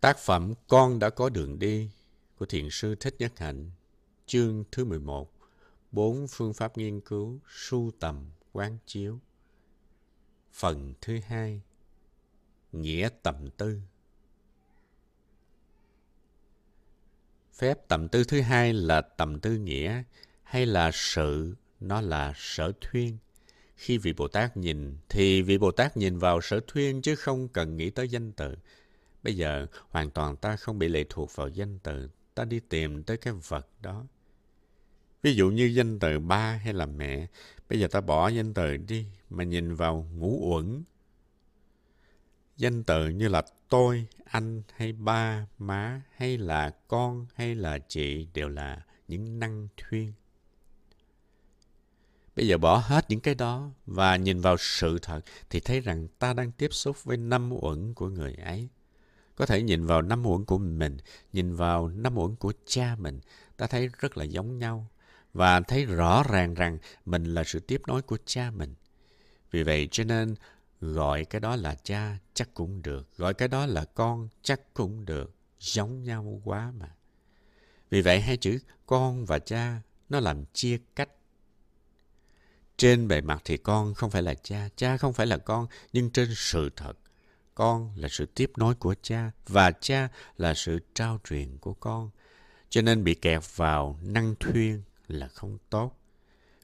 [0.00, 1.90] Tác phẩm Con đã có đường đi
[2.36, 3.70] của Thiền sư Thích Nhất Hạnh,
[4.26, 5.32] chương thứ 11,
[5.92, 9.18] bốn phương pháp nghiên cứu, sưu tầm, quán chiếu.
[10.52, 11.62] Phần thứ hai,
[12.72, 13.80] Nghĩa tầm tư.
[17.54, 20.02] Phép tầm tư thứ hai là tầm tư nghĩa
[20.42, 23.18] hay là sự, nó là sở thuyên.
[23.76, 27.48] Khi vị Bồ Tát nhìn thì vị Bồ Tát nhìn vào sở thuyên chứ không
[27.48, 28.56] cần nghĩ tới danh từ.
[29.28, 33.02] Bây giờ hoàn toàn ta không bị lệ thuộc vào danh từ, ta đi tìm
[33.02, 34.04] tới cái vật đó.
[35.22, 37.26] Ví dụ như danh từ ba hay là mẹ,
[37.68, 40.82] bây giờ ta bỏ danh từ đi mà nhìn vào ngũ uẩn.
[42.56, 48.26] Danh từ như là tôi, anh hay ba, má hay là con hay là chị
[48.34, 50.12] đều là những năng thuyên.
[52.36, 55.20] Bây giờ bỏ hết những cái đó và nhìn vào sự thật
[55.50, 58.68] thì thấy rằng ta đang tiếp xúc với năm uẩn của người ấy.
[59.38, 60.96] Có thể nhìn vào năm uẩn của mình,
[61.32, 63.20] nhìn vào năm uẩn của cha mình,
[63.56, 64.86] ta thấy rất là giống nhau
[65.32, 68.74] và thấy rõ ràng rằng mình là sự tiếp nối của cha mình.
[69.50, 70.34] Vì vậy cho nên
[70.80, 75.04] gọi cái đó là cha chắc cũng được, gọi cái đó là con chắc cũng
[75.04, 76.88] được, giống nhau quá mà.
[77.90, 81.08] Vì vậy hai chữ con và cha nó làm chia cách.
[82.76, 86.10] Trên bề mặt thì con không phải là cha, cha không phải là con, nhưng
[86.10, 86.92] trên sự thật,
[87.58, 92.10] con là sự tiếp nối của cha và cha là sự trao truyền của con.
[92.68, 95.92] Cho nên bị kẹt vào năng thuyên là không tốt.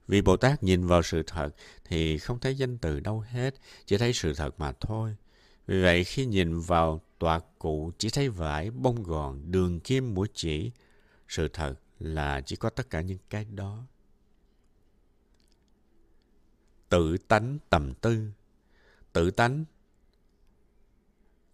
[0.09, 1.49] Vì Bồ Tát nhìn vào sự thật
[1.85, 3.55] thì không thấy danh từ đâu hết,
[3.87, 5.17] chỉ thấy sự thật mà thôi.
[5.67, 10.29] Vì vậy khi nhìn vào tọa cụ chỉ thấy vải, bông gòn, đường kim, mũi
[10.35, 10.71] chỉ,
[11.29, 13.85] sự thật là chỉ có tất cả những cái đó.
[16.89, 18.31] Tự tánh tầm tư
[19.13, 19.65] Tự tánh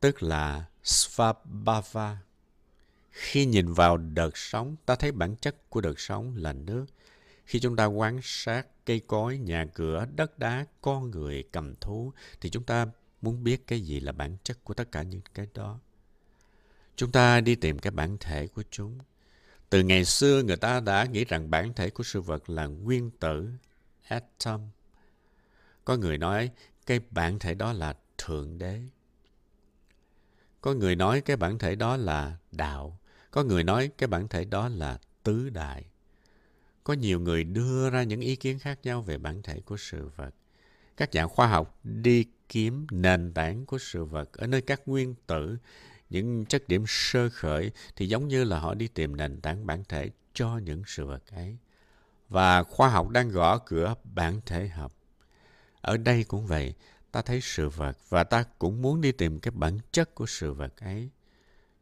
[0.00, 2.18] tức là Svabhava.
[3.10, 6.86] Khi nhìn vào đợt sống, ta thấy bản chất của đợt sống là nước.
[7.44, 12.12] Khi chúng ta quan sát cây cối, nhà cửa, đất đá, con người, cầm thú,
[12.40, 12.86] thì chúng ta
[13.22, 15.78] muốn biết cái gì là bản chất của tất cả những cái đó.
[16.96, 18.98] Chúng ta đi tìm cái bản thể của chúng.
[19.70, 23.10] Từ ngày xưa người ta đã nghĩ rằng bản thể của sự vật là nguyên
[23.10, 23.50] tử,
[24.08, 24.60] atom.
[25.84, 26.50] Có người nói
[26.86, 28.80] cái bản thể đó là Thượng Đế.
[30.60, 32.98] Có người nói cái bản thể đó là đạo.
[33.30, 35.84] Có người nói cái bản thể đó là tứ đại.
[36.84, 40.10] Có nhiều người đưa ra những ý kiến khác nhau về bản thể của sự
[40.16, 40.34] vật.
[40.96, 45.14] Các nhà khoa học đi kiếm nền tảng của sự vật ở nơi các nguyên
[45.26, 45.56] tử,
[46.10, 49.84] những chất điểm sơ khởi thì giống như là họ đi tìm nền tảng bản
[49.88, 51.56] thể cho những sự vật ấy.
[52.28, 54.92] Và khoa học đang gõ cửa bản thể học.
[55.80, 56.74] Ở đây cũng vậy,
[57.12, 60.52] ta thấy sự vật và ta cũng muốn đi tìm cái bản chất của sự
[60.52, 61.10] vật ấy.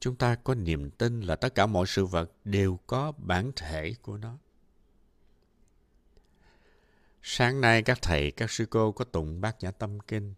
[0.01, 3.95] Chúng ta có niềm tin là tất cả mọi sự vật đều có bản thể
[4.03, 4.39] của nó.
[7.23, 10.35] Sáng nay các thầy, các sư cô có tụng bát nhã tâm kinh.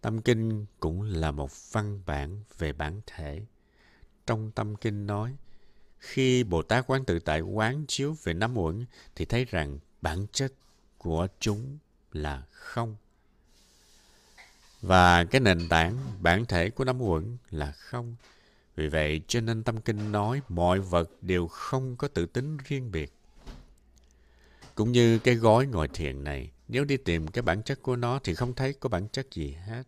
[0.00, 3.46] Tâm kinh cũng là một văn bản về bản thể.
[4.26, 5.36] Trong tâm kinh nói,
[5.98, 10.26] khi Bồ Tát quán tự tại quán chiếu về năm uẩn thì thấy rằng bản
[10.32, 10.52] chất
[10.98, 11.78] của chúng
[12.12, 12.96] là không.
[14.82, 18.16] Và cái nền tảng, bản thể của năm uẩn là không.
[18.76, 22.92] Vì vậy cho nên tâm kinh nói mọi vật đều không có tự tính riêng
[22.92, 23.12] biệt.
[24.74, 28.18] Cũng như cái gói ngồi thiền này, nếu đi tìm cái bản chất của nó
[28.24, 29.82] thì không thấy có bản chất gì hết.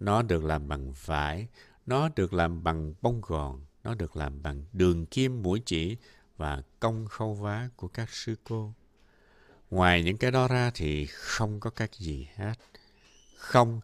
[0.00, 1.48] Nó được làm bằng vải,
[1.86, 5.96] nó được làm bằng bông gòn, nó được làm bằng đường kim mũi chỉ
[6.36, 8.72] và công khâu vá của các sư cô.
[9.70, 12.54] Ngoài những cái đó ra thì không có các gì hết.
[13.36, 13.80] Không,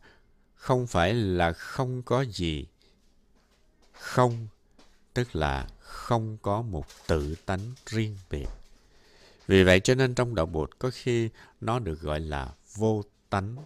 [0.61, 2.67] không phải là không có gì.
[3.93, 4.47] Không,
[5.15, 8.47] tức là không có một tự tánh riêng biệt.
[9.47, 11.29] Vì vậy cho nên trong đạo Bụt có khi
[11.61, 13.57] nó được gọi là vô tánh.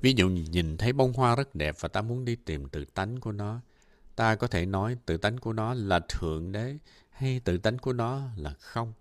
[0.00, 3.20] Ví dụ nhìn thấy bông hoa rất đẹp và ta muốn đi tìm tự tánh
[3.20, 3.60] của nó.
[4.16, 6.76] Ta có thể nói tự tánh của nó là thượng đế
[7.10, 8.92] hay tự tánh của nó là không.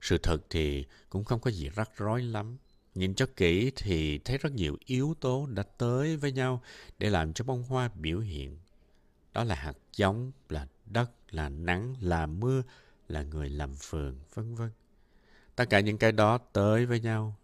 [0.00, 2.56] Sự thật thì cũng không có gì rắc rối lắm.
[2.98, 6.62] Nhìn cho kỹ thì thấy rất nhiều yếu tố đã tới với nhau
[6.98, 8.58] để làm cho bông hoa biểu hiện.
[9.32, 12.62] Đó là hạt giống, là đất, là nắng, là mưa,
[13.08, 14.70] là người làm vườn, vân vân.
[15.56, 17.36] Tất cả những cái đó tới với nhau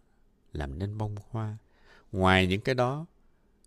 [0.53, 1.57] làm nên bông hoa.
[2.11, 3.05] Ngoài những cái đó,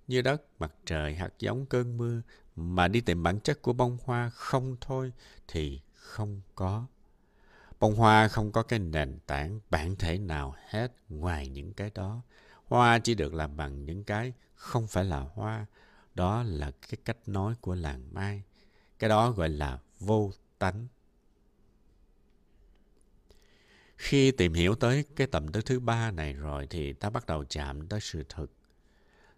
[0.08, 2.22] như đất, mặt trời, hạt giống, cơn mưa,
[2.56, 5.12] mà đi tìm bản chất của bông hoa không thôi
[5.48, 6.86] thì không có.
[7.80, 12.22] Bông hoa không có cái nền tảng bản thể nào hết ngoài những cái đó.
[12.64, 15.66] Hoa chỉ được làm bằng những cái không phải là hoa.
[16.14, 18.42] Đó là cái cách nói của làng Mai.
[18.98, 20.86] Cái đó gọi là vô tánh.
[23.96, 27.44] Khi tìm hiểu tới cái tầm tư thứ ba này rồi thì ta bắt đầu
[27.48, 28.52] chạm tới sự thực.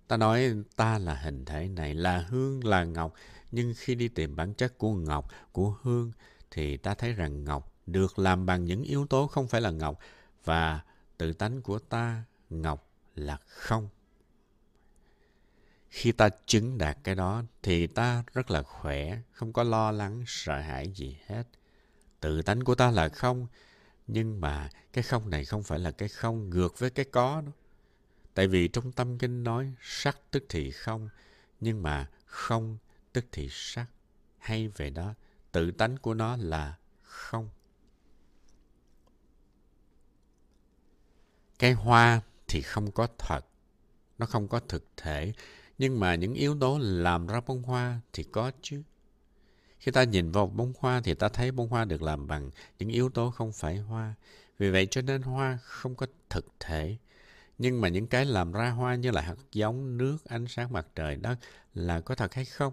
[0.09, 3.15] Ta nói ta là hình thể này, là hương, là ngọc.
[3.53, 6.13] Nhưng khi đi tìm bản chất của ngọc, của hương
[6.51, 9.99] thì ta thấy rằng ngọc được làm bằng những yếu tố không phải là ngọc
[10.45, 10.81] và
[11.19, 13.89] tự tánh của ta, ngọc là không.
[15.89, 20.25] Khi ta chứng đạt cái đó thì ta rất là khỏe, không có lo lắng,
[20.27, 21.45] sợ hãi gì hết.
[22.21, 23.47] Tự tánh của ta là không,
[24.07, 27.53] nhưng mà cái không này không phải là cái không ngược với cái có đó.
[28.35, 31.09] Tại vì trong tâm kinh nói sắc tức thì không,
[31.61, 32.79] nhưng mà không
[33.13, 33.87] tức thì sắc.
[34.39, 35.15] Hay về đó,
[35.53, 37.49] tự tánh của nó là không.
[41.61, 43.41] Cái hoa thì không có thật,
[44.19, 45.33] nó không có thực thể,
[45.79, 48.83] nhưng mà những yếu tố làm ra bông hoa thì có chứ.
[49.79, 52.89] Khi ta nhìn vào bông hoa thì ta thấy bông hoa được làm bằng những
[52.89, 54.15] yếu tố không phải hoa.
[54.59, 56.97] Vì vậy cho nên hoa không có thực thể.
[57.59, 60.87] Nhưng mà những cái làm ra hoa như là hạt giống, nước, ánh sáng mặt
[60.95, 61.39] trời, đất
[61.75, 62.73] là có thật hay không?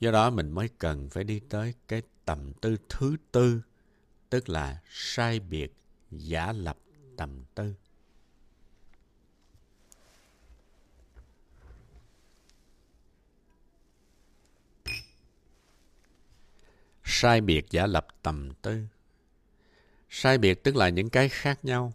[0.00, 3.62] Do đó mình mới cần phải đi tới cái tầm tư thứ tư,
[4.30, 5.74] tức là sai biệt,
[6.10, 6.76] giả lập
[7.18, 7.74] tầm tư.
[17.20, 18.80] sai biệt giả lập tầm tư.
[20.10, 21.92] Sai biệt tức là những cái khác nhau.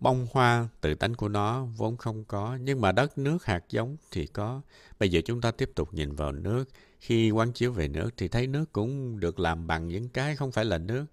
[0.00, 3.96] Bông hoa tự tánh của nó vốn không có, nhưng mà đất nước hạt giống
[4.10, 4.60] thì có.
[4.98, 6.64] Bây giờ chúng ta tiếp tục nhìn vào nước.
[7.00, 10.52] Khi quán chiếu về nước thì thấy nước cũng được làm bằng những cái không
[10.52, 11.06] phải là nước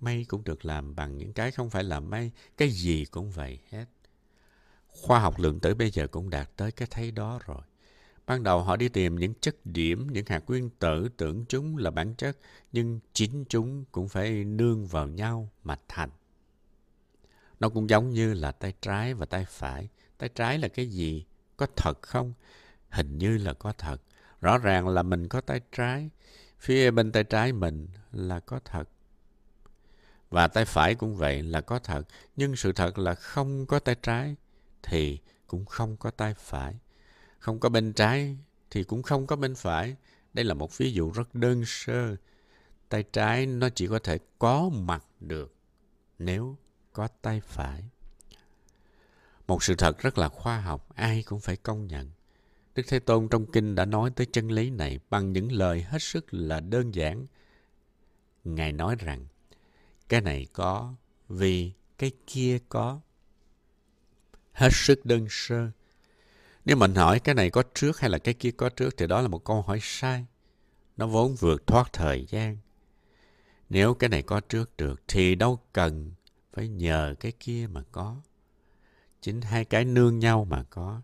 [0.00, 3.58] mây cũng được làm bằng những cái không phải là mây cái gì cũng vậy
[3.70, 3.86] hết
[4.86, 7.62] khoa học lượng tử bây giờ cũng đạt tới cái thấy đó rồi
[8.30, 11.90] Ban đầu họ đi tìm những chất điểm, những hạt nguyên tử tưởng chúng là
[11.90, 12.36] bản chất,
[12.72, 16.10] nhưng chính chúng cũng phải nương vào nhau mà thành.
[17.60, 19.88] Nó cũng giống như là tay trái và tay phải.
[20.18, 21.24] Tay trái là cái gì?
[21.56, 22.32] Có thật không?
[22.90, 24.02] Hình như là có thật.
[24.40, 26.10] Rõ ràng là mình có tay trái.
[26.58, 28.88] Phía bên tay trái mình là có thật.
[30.30, 32.02] Và tay phải cũng vậy là có thật.
[32.36, 34.36] Nhưng sự thật là không có tay trái
[34.82, 36.74] thì cũng không có tay phải
[37.40, 38.36] không có bên trái
[38.70, 39.96] thì cũng không có bên phải.
[40.34, 42.16] Đây là một ví dụ rất đơn sơ.
[42.88, 45.54] Tay trái nó chỉ có thể có mặt được
[46.18, 46.56] nếu
[46.92, 47.84] có tay phải.
[49.46, 52.10] Một sự thật rất là khoa học, ai cũng phải công nhận.
[52.74, 56.02] Đức Thế Tôn trong kinh đã nói tới chân lý này bằng những lời hết
[56.02, 57.26] sức là đơn giản.
[58.44, 59.26] Ngài nói rằng,
[60.10, 60.94] cái này có
[61.28, 63.00] vì cái kia có.
[64.52, 65.70] Hết sức đơn sơ,
[66.64, 69.20] nếu mình hỏi cái này có trước hay là cái kia có trước thì đó
[69.20, 70.26] là một câu hỏi sai.
[70.96, 72.56] Nó vốn vượt thoát thời gian.
[73.68, 76.12] Nếu cái này có trước được thì đâu cần
[76.52, 78.16] phải nhờ cái kia mà có.
[79.20, 81.00] Chính hai cái nương nhau mà có.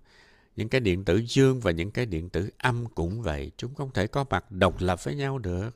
[0.56, 3.50] Những cái điện tử dương và những cái điện tử âm cũng vậy.
[3.56, 5.70] Chúng không thể có mặt độc lập với nhau được.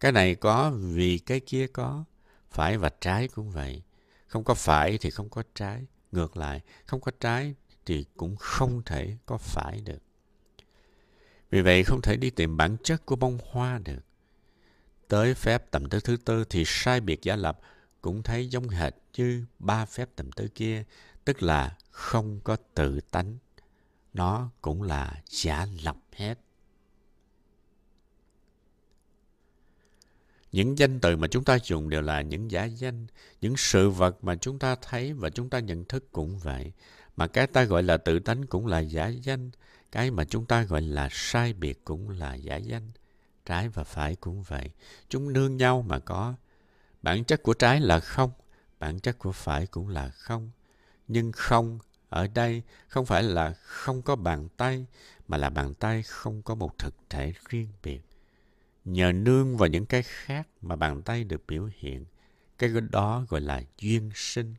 [0.00, 2.04] Cái này có vì cái kia có.
[2.50, 3.82] Phải và trái cũng vậy.
[4.26, 5.86] Không có phải thì không có trái.
[6.12, 7.54] Ngược lại, không có trái
[7.86, 10.02] thì cũng không thể có phải được.
[11.50, 14.00] Vì vậy không thể đi tìm bản chất của bông hoa được.
[15.08, 17.60] Tới phép tầm tư thứ tư thì sai biệt giả lập
[18.00, 20.84] cũng thấy giống hệt như ba phép tầm tư kia,
[21.24, 23.38] tức là không có tự tánh.
[24.14, 26.38] Nó cũng là giả lập hết.
[30.52, 33.06] Những danh từ mà chúng ta dùng đều là những giả danh,
[33.40, 36.72] những sự vật mà chúng ta thấy và chúng ta nhận thức cũng vậy.
[37.16, 39.50] Mà cái ta gọi là tự tánh cũng là giả danh.
[39.92, 42.90] Cái mà chúng ta gọi là sai biệt cũng là giả danh.
[43.44, 44.70] Trái và phải cũng vậy.
[45.08, 46.34] Chúng nương nhau mà có.
[47.02, 48.30] Bản chất của trái là không.
[48.78, 50.50] Bản chất của phải cũng là không.
[51.08, 51.78] Nhưng không
[52.08, 54.86] ở đây không phải là không có bàn tay,
[55.28, 58.00] mà là bàn tay không có một thực thể riêng biệt.
[58.88, 62.04] Nhờ nương vào những cái khác mà bàn tay được biểu hiện.
[62.58, 64.54] Cái đó gọi là duyên sinh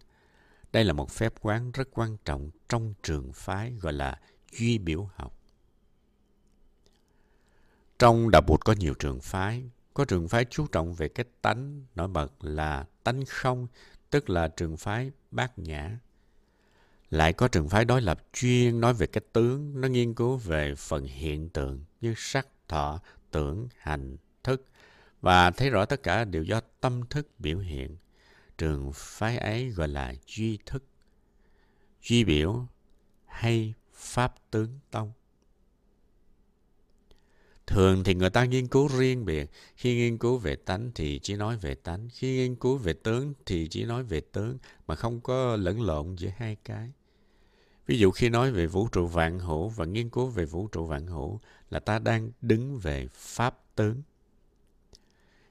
[0.71, 4.19] đây là một phép quán rất quan trọng trong trường phái gọi là
[4.51, 5.33] duy biểu học.
[7.99, 9.69] Trong đạo Bụt có nhiều trường phái.
[9.93, 13.67] Có trường phái chú trọng về cái tánh, nổi bật là tánh không,
[14.09, 15.99] tức là trường phái bát nhã.
[17.09, 20.75] Lại có trường phái đối lập chuyên nói về cái tướng, nó nghiên cứu về
[20.75, 24.65] phần hiện tượng như sắc, thọ, tưởng, hành, thức
[25.21, 27.97] và thấy rõ tất cả đều do tâm thức biểu hiện
[28.57, 30.83] trường phái ấy gọi là duy thức.
[32.01, 32.67] duy biểu
[33.25, 35.11] hay pháp tướng tông.
[37.67, 39.51] Thường thì người ta nghiên cứu riêng biệt.
[39.75, 42.09] Khi nghiên cứu về tánh thì chỉ nói về tánh.
[42.13, 44.57] Khi nghiên cứu về tướng thì chỉ nói về tướng
[44.87, 46.91] mà không có lẫn lộn giữa hai cái.
[47.87, 50.85] Ví dụ khi nói về vũ trụ vạn hữu và nghiên cứu về vũ trụ
[50.85, 54.01] vạn hữu là ta đang đứng về pháp tướng.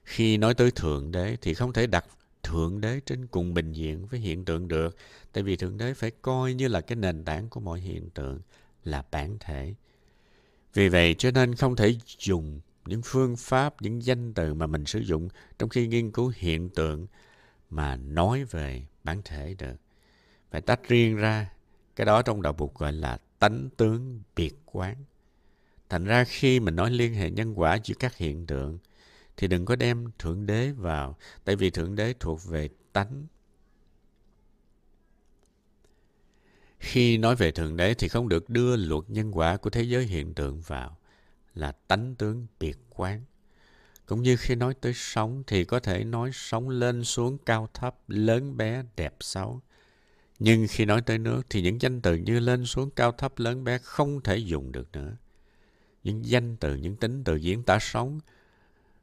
[0.03, 2.05] Khi nói tới Thượng Đế thì không thể đặt
[2.43, 4.95] Thượng Đế trên cùng bình diện với hiện tượng được.
[5.33, 8.41] Tại vì Thượng Đế phải coi như là cái nền tảng của mọi hiện tượng,
[8.83, 9.73] là bản thể.
[10.73, 14.85] Vì vậy cho nên không thể dùng những phương pháp, những danh từ mà mình
[14.85, 17.07] sử dụng trong khi nghiên cứu hiện tượng
[17.69, 19.75] mà nói về bản thể được.
[20.51, 21.53] Phải tách riêng ra.
[21.95, 24.95] Cái đó trong đạo Bụt gọi là tánh tướng biệt quán.
[25.89, 28.77] Thành ra khi mình nói liên hệ nhân quả giữa các hiện tượng
[29.37, 31.17] thì đừng có đem Thượng Đế vào.
[31.45, 33.27] Tại vì Thượng Đế thuộc về tánh.
[36.79, 40.03] Khi nói về Thượng Đế thì không được đưa luật nhân quả của thế giới
[40.03, 40.97] hiện tượng vào.
[41.55, 43.23] Là tánh tướng biệt quán.
[44.05, 47.95] Cũng như khi nói tới sống thì có thể nói sống lên xuống cao thấp,
[48.07, 49.61] lớn bé, đẹp xấu.
[50.39, 53.63] Nhưng khi nói tới nước thì những danh từ như lên xuống cao thấp lớn
[53.63, 55.15] bé không thể dùng được nữa.
[56.03, 58.19] Những danh từ, những tính từ diễn tả sống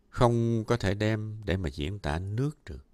[0.09, 2.85] không có thể đem để mà diễn tả nước được.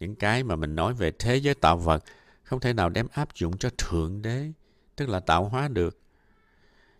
[0.00, 2.04] Những cái mà mình nói về thế giới tạo vật
[2.42, 4.52] không thể nào đem áp dụng cho Thượng Đế,
[4.96, 5.98] tức là tạo hóa được.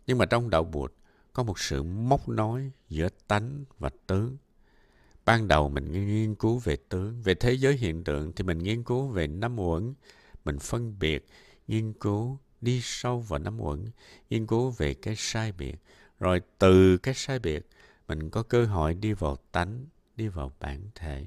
[0.07, 0.93] Nhưng mà trong đạo Bụt
[1.33, 4.37] có một sự móc nối giữa tánh và tướng.
[5.25, 8.83] Ban đầu mình nghiên cứu về tướng, về thế giới hiện tượng thì mình nghiên
[8.83, 9.95] cứu về năm uẩn,
[10.45, 11.27] mình phân biệt,
[11.69, 13.85] nghiên cứu, đi sâu vào năm uẩn,
[14.31, 15.77] nghiên cứu về cái sai biệt.
[16.21, 17.67] Rồi từ cái sai biệt,
[18.09, 21.27] mình có cơ hội đi vào tánh, đi vào bản thể.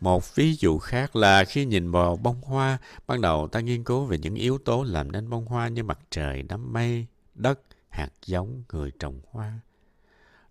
[0.00, 4.04] Một ví dụ khác là khi nhìn vào bông hoa, ban đầu ta nghiên cứu
[4.04, 8.10] về những yếu tố làm nên bông hoa như mặt trời, đám mây, đất, hạt
[8.26, 9.60] giống, người trồng hoa.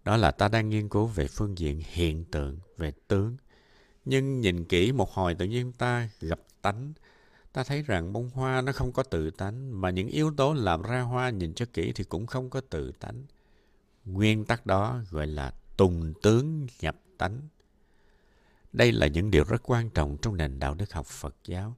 [0.03, 3.37] Đó là ta đang nghiên cứu về phương diện hiện tượng, về tướng.
[4.05, 6.93] Nhưng nhìn kỹ một hồi tự nhiên ta gặp tánh,
[7.53, 10.81] ta thấy rằng bông hoa nó không có tự tánh, mà những yếu tố làm
[10.81, 13.25] ra hoa nhìn cho kỹ thì cũng không có tự tánh.
[14.05, 17.41] Nguyên tắc đó gọi là tùng tướng nhập tánh.
[18.73, 21.75] Đây là những điều rất quan trọng trong nền đạo đức học Phật giáo.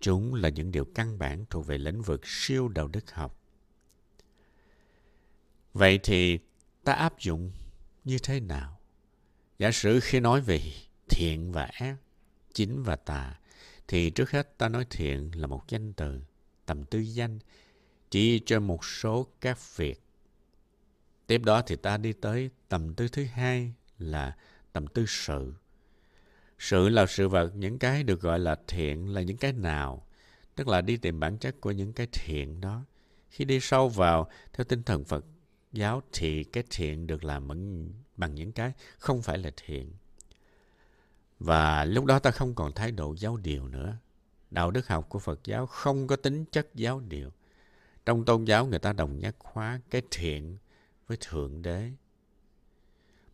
[0.00, 3.38] Chúng là những điều căn bản thuộc về lĩnh vực siêu đạo đức học.
[5.74, 6.38] Vậy thì
[6.84, 7.52] ta áp dụng
[8.04, 8.78] như thế nào?
[9.58, 10.60] Giả sử khi nói về
[11.08, 11.96] thiện và ác,
[12.52, 13.38] chính và tà,
[13.92, 16.20] thì trước hết ta nói thiện là một danh từ,
[16.66, 17.38] tầm tư danh,
[18.10, 20.02] chỉ cho một số các việc.
[21.26, 24.36] Tiếp đó thì ta đi tới tầm tư thứ hai là
[24.72, 25.54] tầm tư sự.
[26.58, 30.06] Sự là sự vật, những cái được gọi là thiện là những cái nào,
[30.54, 32.84] tức là đi tìm bản chất của những cái thiện đó.
[33.30, 35.24] Khi đi sâu vào theo tinh thần Phật
[35.72, 37.48] giáo thì cái thiện được làm
[38.16, 39.92] bằng, những cái không phải là thiện.
[41.44, 43.96] Và lúc đó ta không còn thái độ giáo điều nữa.
[44.50, 47.30] Đạo đức học của Phật giáo không có tính chất giáo điều.
[48.06, 50.56] Trong tôn giáo người ta đồng nhất hóa cái thiện
[51.06, 51.90] với Thượng Đế.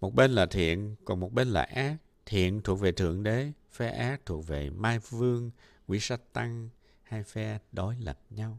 [0.00, 1.96] Một bên là thiện, còn một bên là ác.
[2.26, 5.50] Thiện thuộc về Thượng Đế, phe ác thuộc về Mai Vương,
[5.86, 6.68] Quỷ Sát Tăng,
[7.02, 8.58] hai phe đối lập nhau.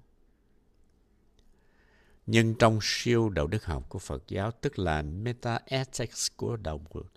[2.25, 6.82] Nhưng trong siêu đạo đức học của Phật giáo, tức là Meta Ethics của đạo
[6.94, 7.12] Phật,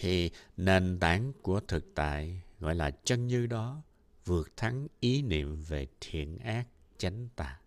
[0.00, 3.82] thì nền tảng của thực tại gọi là chân như đó
[4.24, 6.66] vượt thắng ý niệm về thiện ác
[6.98, 7.60] chánh tà.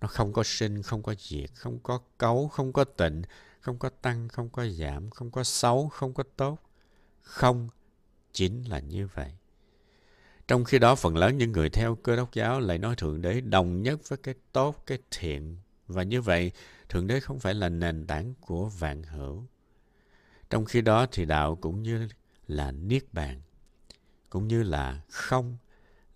[0.00, 3.22] Nó không có sinh, không có diệt, không có cấu, không có tịnh,
[3.60, 6.58] không có tăng, không có giảm, không có xấu, không có tốt.
[7.22, 7.68] Không,
[8.32, 9.32] chính là như vậy.
[10.48, 13.40] Trong khi đó, phần lớn những người theo cơ đốc giáo lại nói Thượng Đế
[13.40, 15.56] đồng nhất với cái tốt, cái thiện.
[15.86, 16.52] Và như vậy,
[16.88, 19.44] Thượng Đế không phải là nền tảng của vạn hữu.
[20.50, 22.08] Trong khi đó thì đạo cũng như
[22.46, 23.40] là niết bàn,
[24.30, 25.56] cũng như là không,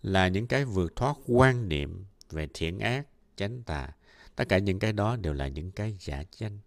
[0.01, 3.89] là những cái vượt thoát quan niệm về thiện ác, chánh tà.
[4.35, 6.59] Tất cả những cái đó đều là những cái giả danh.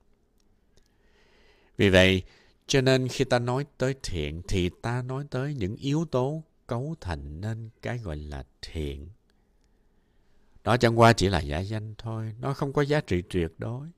[1.76, 2.23] Vì vậy,
[2.66, 6.94] cho nên khi ta nói tới thiện thì ta nói tới những yếu tố cấu
[7.00, 9.09] thành nên cái gọi là thiện.
[10.64, 13.88] Đó chẳng qua chỉ là giả danh thôi, nó không có giá trị tuyệt đối.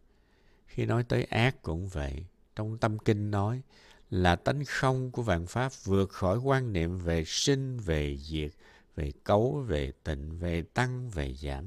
[0.67, 2.25] Khi nói tới ác cũng vậy,
[2.57, 3.63] trong tâm kinh nói
[4.11, 8.51] là tánh không của vạn pháp vượt khỏi quan niệm về sinh, về diệt,
[8.97, 11.65] về cấu, về tịnh, về tăng, về giảm.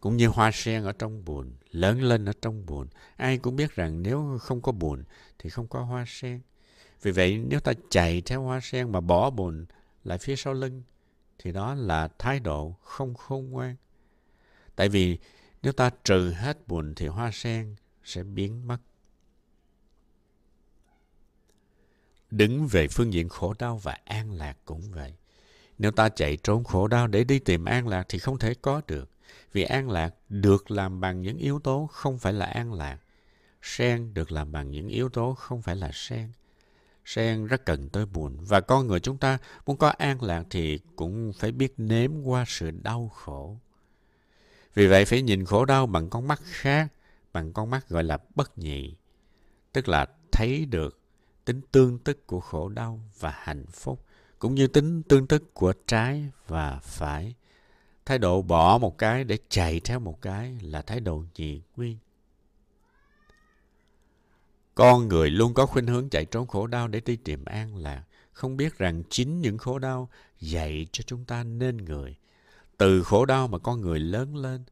[0.00, 2.88] Cũng như hoa sen ở trong bùn, lớn lên ở trong bùn.
[3.16, 5.04] Ai cũng biết rằng nếu không có bùn
[5.38, 6.40] thì không có hoa sen.
[7.02, 9.66] Vì vậy nếu ta chạy theo hoa sen mà bỏ bùn
[10.04, 10.82] lại phía sau lưng
[11.38, 13.76] thì đó là thái độ không khôn ngoan.
[14.76, 15.18] Tại vì
[15.62, 18.78] nếu ta trừ hết buồn thì hoa sen sẽ biến mất.
[22.32, 25.14] Đứng về phương diện khổ đau và an lạc cũng vậy.
[25.78, 28.80] Nếu ta chạy trốn khổ đau để đi tìm an lạc thì không thể có
[28.86, 29.10] được.
[29.52, 32.98] Vì an lạc được làm bằng những yếu tố không phải là an lạc.
[33.62, 36.32] Sen được làm bằng những yếu tố không phải là sen.
[37.04, 38.36] Sen rất cần tới buồn.
[38.40, 42.44] Và con người chúng ta muốn có an lạc thì cũng phải biết nếm qua
[42.48, 43.56] sự đau khổ.
[44.74, 46.92] Vì vậy phải nhìn khổ đau bằng con mắt khác,
[47.32, 48.94] bằng con mắt gọi là bất nhị.
[49.72, 51.01] Tức là thấy được
[51.44, 54.04] tính tương tức của khổ đau và hạnh phúc,
[54.38, 57.34] cũng như tính tương tức của trái và phải.
[58.04, 61.98] Thái độ bỏ một cái để chạy theo một cái là thái độ nhị nguyên.
[64.74, 68.04] Con người luôn có khuynh hướng chạy trốn khổ đau để đi tìm an lạc,
[68.32, 70.08] không biết rằng chính những khổ đau
[70.40, 72.16] dạy cho chúng ta nên người.
[72.76, 74.64] Từ khổ đau mà con người lớn lên,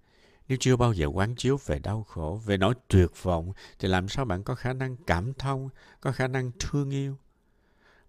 [0.50, 4.08] nếu chưa bao giờ quán chiếu về đau khổ, về nỗi tuyệt vọng, thì làm
[4.08, 5.68] sao bạn có khả năng cảm thông,
[6.00, 7.16] có khả năng thương yêu?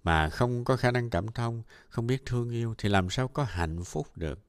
[0.03, 3.43] Mà không có khả năng cảm thông, không biết thương yêu, thì làm sao có
[3.43, 4.39] hạnh phúc được?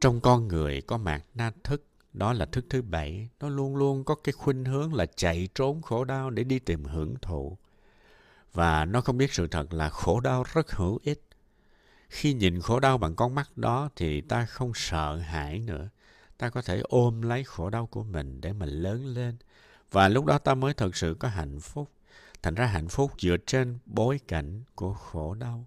[0.00, 3.28] Trong con người có mạt na thức, đó là thức thứ bảy.
[3.40, 6.84] Nó luôn luôn có cái khuynh hướng là chạy trốn khổ đau để đi tìm
[6.84, 7.58] hưởng thụ.
[8.52, 11.25] Và nó không biết sự thật là khổ đau rất hữu ích.
[12.08, 15.88] Khi nhìn khổ đau bằng con mắt đó thì ta không sợ hãi nữa.
[16.38, 19.36] Ta có thể ôm lấy khổ đau của mình để mà lớn lên.
[19.90, 21.90] Và lúc đó ta mới thật sự có hạnh phúc.
[22.42, 25.66] Thành ra hạnh phúc dựa trên bối cảnh của khổ đau.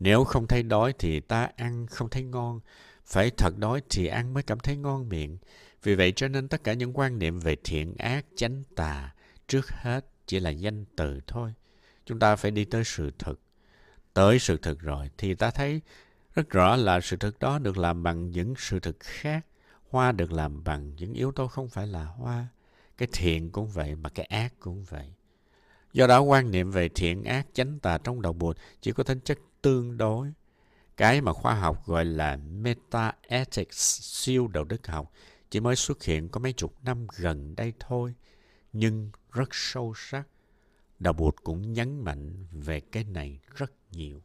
[0.00, 2.60] Nếu không thấy đói thì ta ăn không thấy ngon.
[3.04, 5.38] Phải thật đói thì ăn mới cảm thấy ngon miệng.
[5.82, 9.14] Vì vậy cho nên tất cả những quan niệm về thiện ác, chánh tà,
[9.48, 11.54] trước hết chỉ là danh từ thôi.
[12.06, 13.34] Chúng ta phải đi tới sự thật
[14.14, 15.80] Tới sự thực rồi thì ta thấy
[16.34, 19.46] rất rõ là sự thực đó được làm bằng những sự thực khác.
[19.90, 22.46] Hoa được làm bằng những yếu tố không phải là hoa.
[22.98, 25.12] Cái thiện cũng vậy mà cái ác cũng vậy.
[25.92, 29.20] Do đó quan niệm về thiện ác chánh tà trong đầu bụt chỉ có tính
[29.20, 30.32] chất tương đối.
[30.96, 35.12] Cái mà khoa học gọi là meta-ethics, siêu đạo đức học,
[35.50, 38.14] chỉ mới xuất hiện có mấy chục năm gần đây thôi,
[38.72, 40.28] nhưng rất sâu sắc.
[40.98, 44.22] Đạo Bụt cũng nhấn mạnh về cái này rất nhiều.